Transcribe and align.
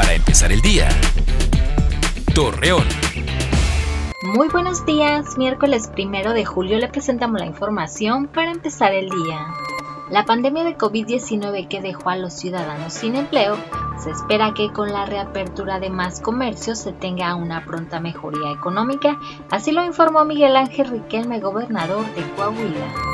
para 0.00 0.14
empezar 0.14 0.50
el 0.50 0.62
día. 0.62 0.88
Torreón. 2.34 2.86
Muy 4.22 4.48
buenos 4.48 4.86
días, 4.86 5.36
miércoles 5.36 5.90
primero 5.92 6.32
de 6.32 6.46
julio 6.46 6.78
le 6.78 6.88
presentamos 6.88 7.38
la 7.38 7.44
información 7.44 8.26
para 8.26 8.50
empezar 8.50 8.94
el 8.94 9.10
día. 9.10 9.46
La 10.10 10.24
pandemia 10.24 10.64
de 10.64 10.78
COVID-19 10.78 11.68
que 11.68 11.82
dejó 11.82 12.08
a 12.08 12.16
los 12.16 12.32
ciudadanos 12.32 12.94
sin 12.94 13.14
empleo, 13.14 13.58
se 14.02 14.10
espera 14.10 14.54
que 14.54 14.72
con 14.72 14.90
la 14.90 15.04
reapertura 15.04 15.78
de 15.80 15.90
más 15.90 16.20
comercios 16.20 16.78
se 16.78 16.92
tenga 16.92 17.34
una 17.34 17.66
pronta 17.66 18.00
mejoría 18.00 18.52
económica, 18.52 19.18
así 19.50 19.70
lo 19.70 19.84
informó 19.84 20.24
Miguel 20.24 20.56
Ángel 20.56 20.88
Riquelme, 20.88 21.40
gobernador 21.40 22.06
de 22.14 22.22
Coahuila. 22.36 23.09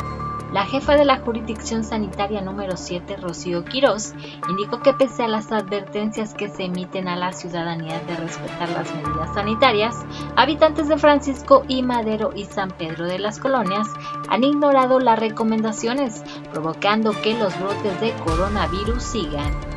La 0.56 0.64
jefa 0.64 0.96
de 0.96 1.04
la 1.04 1.18
jurisdicción 1.18 1.84
sanitaria 1.84 2.40
número 2.40 2.78
7, 2.78 3.18
Rocío 3.18 3.62
Quirós, 3.66 4.14
indicó 4.48 4.80
que 4.80 4.94
pese 4.94 5.22
a 5.22 5.28
las 5.28 5.52
advertencias 5.52 6.32
que 6.32 6.48
se 6.48 6.64
emiten 6.64 7.08
a 7.08 7.16
la 7.16 7.34
ciudadanía 7.34 8.00
de 8.00 8.16
respetar 8.16 8.70
las 8.70 8.90
medidas 8.94 9.34
sanitarias, 9.34 9.94
habitantes 10.34 10.88
de 10.88 10.96
Francisco 10.96 11.62
y 11.68 11.82
Madero 11.82 12.30
y 12.34 12.46
San 12.46 12.70
Pedro 12.70 13.04
de 13.04 13.18
las 13.18 13.38
Colonias 13.38 13.86
han 14.30 14.44
ignorado 14.44 14.98
las 14.98 15.18
recomendaciones, 15.18 16.24
provocando 16.50 17.10
que 17.10 17.38
los 17.38 17.52
brotes 17.60 18.00
de 18.00 18.14
coronavirus 18.24 19.02
sigan. 19.02 19.75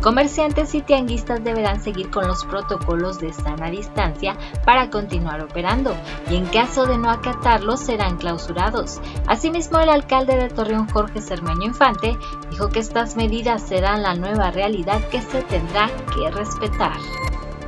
Comerciantes 0.00 0.74
y 0.74 0.80
tianguistas 0.80 1.44
deberán 1.44 1.82
seguir 1.82 2.10
con 2.10 2.26
los 2.26 2.46
protocolos 2.46 3.18
de 3.18 3.34
sana 3.34 3.70
distancia 3.70 4.34
para 4.64 4.88
continuar 4.88 5.42
operando 5.42 5.94
y 6.30 6.36
en 6.36 6.46
caso 6.46 6.86
de 6.86 6.96
no 6.96 7.10
acatarlos 7.10 7.80
serán 7.80 8.16
clausurados. 8.16 8.98
Asimismo, 9.26 9.78
el 9.78 9.90
alcalde 9.90 10.36
de 10.36 10.48
Torreón, 10.48 10.88
Jorge 10.88 11.20
Cermeño 11.20 11.66
Infante, 11.66 12.16
dijo 12.50 12.70
que 12.70 12.78
estas 12.78 13.14
medidas 13.14 13.62
serán 13.62 14.02
la 14.02 14.14
nueva 14.14 14.50
realidad 14.50 15.00
que 15.10 15.20
se 15.20 15.42
tendrá 15.42 15.90
que 16.14 16.30
respetar. 16.30 16.96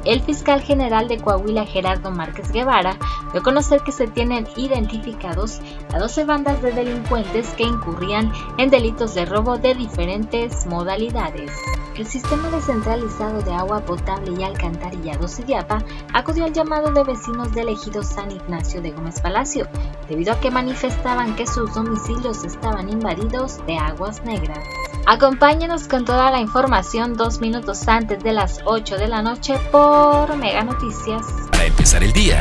El 0.06 0.20
fiscal 0.22 0.62
general 0.62 1.08
de 1.08 1.18
Coahuila, 1.18 1.64
Gerardo 1.64 2.10
Márquez 2.10 2.50
Guevara, 2.50 2.96
dio 3.30 3.40
a 3.40 3.44
conocer 3.44 3.82
que 3.82 3.92
se 3.92 4.08
tienen 4.08 4.48
identificados 4.56 5.60
a 5.92 5.98
12 5.98 6.24
bandas 6.24 6.60
de 6.62 6.72
delincuentes 6.72 7.50
que 7.50 7.64
incurrían 7.64 8.32
en 8.58 8.70
delitos 8.70 9.14
de 9.14 9.26
robo 9.26 9.58
de 9.58 9.74
diferentes 9.74 10.66
modalidades. 10.66 11.52
El 11.96 12.06
sistema 12.06 12.48
descentralizado 12.48 13.42
de 13.42 13.52
agua 13.52 13.84
potable 13.84 14.32
y 14.38 14.42
alcantarillado 14.42 15.28
Sidiapa 15.28 15.84
acudió 16.14 16.46
al 16.46 16.52
llamado 16.52 16.90
de 16.90 17.04
vecinos 17.04 17.52
del 17.52 17.68
ejido 17.68 18.02
San 18.02 18.30
Ignacio 18.30 18.80
de 18.80 18.92
Gómez 18.92 19.20
Palacio, 19.20 19.68
debido 20.08 20.32
a 20.32 20.40
que 20.40 20.50
manifestaban 20.50 21.36
que 21.36 21.46
sus 21.46 21.74
domicilios 21.74 22.44
estaban 22.44 22.88
invadidos 22.88 23.64
de 23.66 23.76
aguas 23.76 24.24
negras. 24.24 24.58
Acompáñenos 25.06 25.86
con 25.86 26.04
toda 26.06 26.30
la 26.30 26.40
información 26.40 27.14
dos 27.14 27.40
minutos 27.40 27.86
antes 27.88 28.22
de 28.22 28.32
las 28.32 28.60
8 28.64 28.96
de 28.96 29.08
la 29.08 29.20
noche 29.20 29.58
por 29.70 30.34
Mega 30.36 30.64
Noticias. 30.64 31.26
Para 31.50 31.66
empezar 31.66 32.02
el 32.02 32.12
día. 32.12 32.40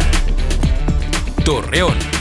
Torreón. 1.44 2.21